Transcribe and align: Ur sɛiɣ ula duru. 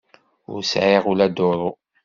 Ur 0.51 0.61
sɛiɣ 0.71 1.03
ula 1.11 1.27
duru. 1.35 1.69